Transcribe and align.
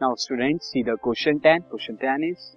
Now 0.00 0.14
students 0.14 0.70
see 0.70 0.82
the 0.82 0.96
question 0.96 1.40
10. 1.40 1.64
Question 1.64 1.98
10 1.98 2.22
is 2.24 2.56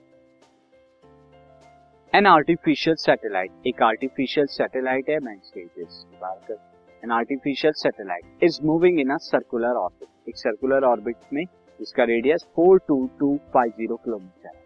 an 2.13 2.25
artificial 2.25 2.95
satellite. 2.97 3.51
एक 3.67 3.81
artificial 3.83 4.47
satellite 4.49 5.09
है 5.09 5.17
मैं 5.25 5.35
stages 5.39 6.05
बात 6.21 6.45
कर 6.47 6.57
an 7.03 7.13
artificial 7.15 7.75
satellite 7.81 8.45
is 8.47 8.61
moving 8.69 9.01
in 9.03 9.11
a 9.11 9.19
circular 9.21 9.73
orbit. 9.81 10.09
एक 10.29 10.37
circular 10.37 10.79
orbit 10.91 11.33
में 11.33 11.43
इसका 11.79 12.03
रेडियस 12.05 12.47
42250 12.59 13.97
किलोमीटर 14.05 14.47
है 14.47 14.61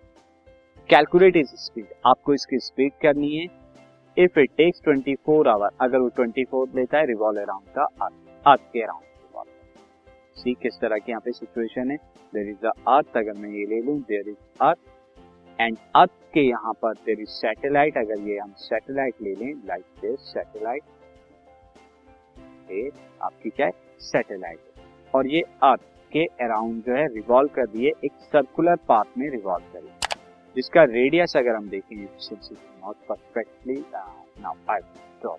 कैलकुलेट 0.90 1.38
इज़ 1.38 1.56
स्पीड 1.58 1.88
आपको 2.08 2.34
इसकी 2.34 2.60
स्पीड 2.66 2.92
करनी 3.02 3.36
है 3.36 3.46
इफ़ 4.18 4.40
इट 4.40 4.52
टेक्स 4.58 4.82
24 4.88 5.48
आवर 5.48 5.70
अगर 5.82 6.00
वो 6.00 6.10
24 6.20 6.76
लेता 6.76 6.98
है 6.98 7.06
रिवॉल्व 7.08 7.42
अराउंड 7.42 7.68
का 7.78 7.88
अर्थ 8.52 8.72
के 8.74 8.82
अराउंड 8.82 9.08
सी 10.38 10.54
किस 10.62 10.80
तरह 10.82 10.98
की 10.98 11.12
यहाँ 11.12 11.22
पे 11.26 11.32
सिचुएशन 11.32 11.92
है. 11.92 11.98
देर 12.34 12.50
इज़ 12.50 12.66
अर्थ 12.68 13.18
अगर 13.18 13.34
मैं 13.40 13.50
ये 13.50 13.66
ले 13.66 13.82
लूँ 13.82 14.00
there 14.02 14.30
is 14.30 14.62
earth 14.62 14.80
and 15.60 15.78
earth 15.96 16.12
के 16.34 16.42
यहाँ 16.42 16.74
पर 16.82 16.94
देर 17.06 17.20
इज़ 17.22 17.30
सैटेलाइट 17.30 17.98
अगर 17.98 18.20
ये 18.30 18.38
हम 18.38 18.54
सैटेलाइट 18.60 19.22
ले 19.22 19.34
लें 19.36 19.54
लाइक 19.68 19.84
दिस 20.02 20.20
सैटेलाइट 20.34 20.84
आपकी 23.24 23.50
क्या 23.50 23.66
है? 23.66 23.72
सैटेलाइट 24.00 25.16
और 25.16 25.28
ये 25.28 25.42
अर्थ 25.64 25.82
के 26.12 26.26
अराउंड 26.46 26.84
जो 26.84 26.96
है 26.96 27.08
रिवॉल्व 27.14 27.50
कर 27.56 27.66
दिए, 27.68 27.92
एक 28.06 28.12
सर्कुलर 28.24 28.76
पाथ 28.88 29.18
में 29.18 29.30
रिवॉल्व 29.30 29.74
करिए 29.74 29.92
जिसका 30.56 30.84
रेडियस 30.84 31.36
अगर 31.38 31.56
हम 31.56 31.70
देखें 31.70 31.96
not 31.96 32.96
perfectly 33.10 33.84
now 33.94 34.56
I 34.70 34.80
draw 35.22 35.36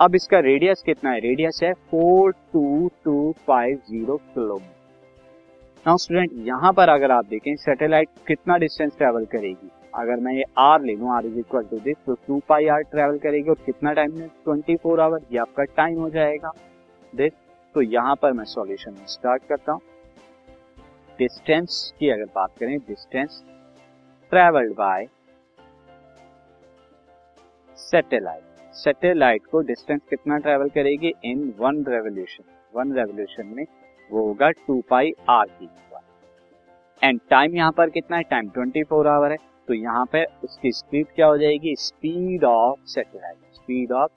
अब 0.00 0.14
इसका 0.14 0.38
रेडियस 0.40 0.82
कितना 0.86 1.10
है? 1.10 1.20
रेडियस 1.20 1.58
है 1.62 1.72
four 1.90 2.32
two 2.52 2.90
two 3.04 3.32
five 3.46 3.80
zero 3.88 4.16
kilometre 4.16 4.76
now 5.86 5.96
student 5.96 6.30
यहाँ 6.46 6.72
पर 6.72 6.88
अगर 6.88 7.10
आप 7.10 7.26
देखें 7.26 7.54
सैटेलाइट 7.56 8.08
कितना 8.26 8.56
डिस्टेंस 8.58 8.96
ट्रेवल 8.96 9.24
करेगी? 9.32 9.70
अगर 9.94 10.20
मैं 10.20 10.32
ये 10.34 10.44
आर 10.58 10.82
ले 10.82 10.94
लूँ 10.94 11.14
R 11.16 11.26
is 11.26 11.38
equal 11.38 11.64
to 11.70 11.78
this 11.80 11.96
तो 12.06 12.14
टू 12.26 12.40
पाई 12.48 12.66
आर 12.68 12.82
ट्रेवल 12.90 13.18
करेगी 13.18 13.50
और 13.50 13.56
कितना 13.66 13.92
टाइम 13.92 14.18
में? 14.18 14.28
ट्वेंटी 14.44 14.76
फोर 14.76 15.00
आवर 15.00 15.20
ये 15.32 15.38
आपका 15.38 15.64
टाइम 15.76 15.98
हो 16.00 16.10
जाएगा। 16.10 16.52
दिस 17.12 17.32
तो 17.74 17.82
यहाँ 17.82 18.14
पर 18.22 18.32
मैं 18.32 18.44
सॉल्यूशन 18.46 18.96
स्टार्ट 19.08 19.42
करता 19.48 19.72
हूँ। 19.72 19.80
डिस्टेंस 21.18 21.92
की 21.98 22.10
अगर 22.10 22.24
बात 22.34 22.58
करें 22.60 22.78
distance 22.78 23.42
travelled 24.32 24.74
by 24.76 25.06
satellite 27.78 28.42
satellite 28.78 29.46
को 29.46 29.60
डिस्टेंस 29.62 30.00
कितना 30.10 30.36
ट्रेवल 30.38 30.68
करेगी? 30.68 31.12
In 31.24 31.52
one 31.58 31.84
revolution 31.88 32.44
one 32.74 32.92
revolution 32.94 33.46
में 33.46 33.64
वो 34.10 34.26
होगा 34.26 34.50
टू 34.50 34.80
पाई 34.90 35.12
आर 35.30 35.46
की 35.52 35.68
एंड 37.02 37.20
टाइम 37.30 37.54
यहाँ 37.56 37.72
पर 37.72 37.90
कितना 37.90 38.16
है? 38.16 38.22
टाइम 38.22 38.48
ट्वेंटी 38.50 38.82
फोर 38.84 39.06
आवर 39.08 39.32
है। 39.32 39.36
तो 39.68 39.74
यहाँ 39.74 40.04
पे 40.12 40.24
उसकी 40.44 40.70
स्पीड 40.72 41.06
क्या 41.14 41.26
हो 41.26 41.36
जाएगी? 41.38 41.74
Speed 41.76 42.44
of 42.44 42.78
satellite, 42.86 43.36
speed 43.54 43.92
of 43.92 44.10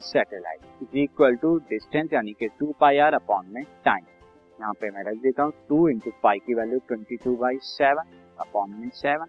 satellite 0.00 0.60
is 0.82 0.96
equal 0.98 1.36
to 1.36 1.56
distance 1.70 2.12
यानी 2.12 2.32
कि 2.32 2.48
टू 2.60 2.72
पाई 2.80 2.98
आर 2.98 3.14
अपॉन 3.14 3.46
में 3.48 3.62
टाइम। 3.84 4.04
यहाँ 4.58 4.72
पे 4.80 4.90
मैं 4.90 5.04
रख 5.04 5.22
देता 5.22 5.42
हूँ, 5.42 5.52
टू 5.68 5.88
इंटू 5.88 6.10
पाई 6.22 6.38
की 6.38 6.54
value 6.54 6.78
twenty 6.88 7.16
two 7.16 7.36
by 7.36 7.58
seven 7.64 8.16
upon 8.40 8.74
में 8.80 8.88
सेवन 8.94 9.26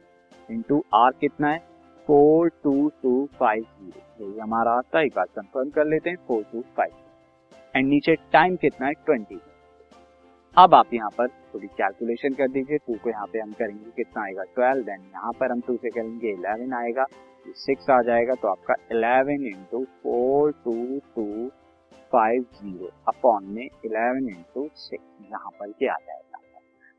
इंटू 0.50 0.84
आर 0.96 1.12
कितना 1.22 1.50
है? 1.50 1.62
Four 2.08 2.50
two 2.64 2.90
two 3.04 3.14
five 3.40 3.64
zero. 3.64 4.26
यही 4.26 4.40
हमारा 4.40 4.72
आता 4.74 5.00
है 5.00 5.06
एक 5.06 5.14
बार 5.16 5.26
कंफर्म 5.36 5.70
कर 5.72 5.86
लेते 5.86 6.10
हैं, 6.10 6.18
फोर 6.28 6.44
टू 6.52 6.62
फाइव 6.78 6.92
एंड 7.76 7.88
नीचे 7.90 8.16
टाइम 8.34 8.56
कितना 8.58 8.88
है? 8.88 8.94
ट्वेंटी। 9.06 9.40
अब 10.58 10.74
आप 10.76 10.94
यहाँ 10.94 11.10
पर 11.18 11.28
थोड़ी 11.54 11.68
कैलकुलेशन 11.70 12.34
कर 12.34 12.48
दीजिए 12.50 12.78
टू 12.78 12.96
को 13.04 13.10
यहाँ 13.10 13.28
पे 13.28 13.40
हम 13.40 13.52
करेंगे, 13.54 13.92
कितना 13.96 14.24
आएगा? 14.24 14.44
ट्वेल्व 14.56 14.84
देन 14.86 15.02
यहाँ 15.14 15.32
पर 15.40 15.52
हम 15.52 15.62
टू 15.68 15.76
से 15.76 15.90
करेंगे 15.90 16.32
इलेवन 16.32 16.74
आएगा 16.76 17.06
सिक्स 17.58 17.90
आ 17.90 18.02
जाएगा 18.02 18.34
तो 18.42 18.48
आपका 18.48 18.74
eleven 18.92 19.46
into 19.48 19.84
four 20.04 20.52
two 20.66 21.00
two 21.16 21.26
five 22.12 22.44
zero 22.54 22.90
upon 23.08 23.46
में 23.46 23.64
इलेवन 23.64 24.30
इंटू 24.30 24.68
सिक्स 24.76 25.32
यहाँ 25.32 25.52
पर 25.60 25.72
क्या 25.72 25.94
आ 25.94 25.98
जाएगा। 25.98 26.40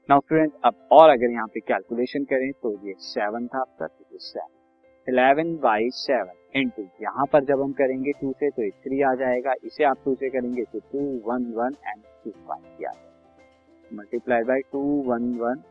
नाउ 0.09 0.21
फ्रेंड 0.29 0.51
अब 0.65 0.89
और 0.93 1.11
अगर 1.11 1.31
यहाँ 1.31 1.47
पे 1.47 1.61
कैलकुलेशन 1.63 2.25
करें 2.31 2.51
तो 2.63 2.73
ये 2.87 2.95
सेवन 3.03 3.47
था 3.47 3.61
आपका 3.61 3.87
तो 3.87 4.19
seven 4.21 4.54
eleven 5.07 5.55
by 5.63 5.89
seven 5.93 6.59
into 6.59 6.83
यहाँ 7.03 7.27
पर 7.33 7.45
जब 7.45 7.63
हम 7.63 7.73
करेंगे 7.73 8.13
टू 8.21 8.33
से 8.33 8.51
तो 8.51 8.69
थ्री 8.83 9.01
आ 9.03 9.15
जाएगा। 9.15 9.55
इसे 9.65 9.85
आप 9.85 9.99
टू 10.05 10.15
से 10.15 10.29
करेंगे 10.31 10.65
तो 10.65 10.79
two 10.93 10.99
one 11.27 11.45
one 11.57 11.75
and 11.87 12.03
two 12.25 12.31
five 12.31 12.63
जाएगा। 12.81 13.97
Multiply 13.97 14.43
by 14.45 14.61
two 14.73 14.81
one 15.07 15.33
one 15.41 15.63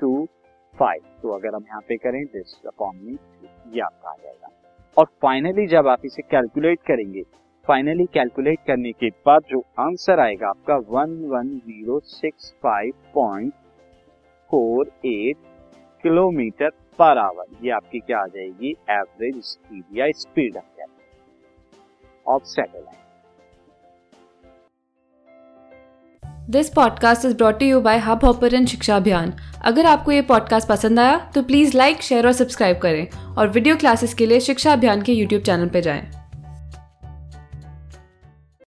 two 0.00 0.26
five 0.74 1.02
तो 1.22 1.30
अगर 1.30 1.54
हम 1.54 1.64
यहाँ 1.68 1.80
पे 1.88 1.96
करें 1.96 2.24
दिस 2.26 2.54
अपॉन 2.66 3.18
ये 3.72 3.80
आपका 3.80 4.10
आ 4.10 4.14
जाएगा। 4.14 4.48
और 4.96 5.06
फाइनली 5.22 5.66
जब 5.66 5.88
आप 5.88 6.04
इसे 6.04 6.22
कैलकुलेट 6.22 6.80
करेंगे 6.86 7.22
फाइनली 7.64 8.04
कैलकुलेट 8.14 8.58
करने 8.66 8.92
के 8.92 9.08
बाद 9.26 9.42
जो 9.50 9.62
आंसर 9.80 10.20
आएगा 10.20 10.48
आपका 10.48 10.76
one 10.90 11.16
one 11.28 11.48
zero 11.58 11.98
six 12.06 12.52
five 12.62 12.92
point 13.14 13.52
four 14.50 14.90
eight 15.06 15.36
kilometre 16.04 16.70
per 16.98 17.18
hour. 17.18 17.44
ये 17.64 17.70
आपकी 17.70 17.98
क्या 17.98 18.18
आ 18.18 18.26
जाएगी? 18.26 18.70
एवरेज 18.90 19.42
स्पीड 19.44 19.98
या 19.98 20.10
speed 20.10 20.56
of 22.28 22.44
satellite 22.44 22.98
this 26.50 26.68
podcast 26.68 27.24
is 27.24 27.36
brought 27.36 27.62
you 27.62 27.80
by 27.80 27.98
Hubhopper 28.24 28.64
शिक्षा 28.64 28.96
अभियान 28.96 29.32
अगर 29.64 29.86
आपको 29.86 30.12
ये 30.12 30.22
पॉडकास्ट 30.22 30.68
पसंद 30.68 31.00
आया 31.00 31.30
तो 31.34 31.42
प्लीज़ 31.42 31.76
लाइक 31.76 32.02
शेयर 32.02 32.26
और 32.26 32.32
सब्सक्राइब 32.32 32.78
करें। 32.78 33.34
और 33.38 33.48
वीडियो 33.48 33.76
क्लासेस 33.76 34.14
के 34.14 34.26
लिए 34.26 34.40
शिक्षा 34.40 34.72
अभियान 34.72 35.02
के 35.02 35.12
यूट्यूब 35.12 35.42
चैनल 35.42 35.68
पर 35.68 35.80
जाएँ। 35.80 36.23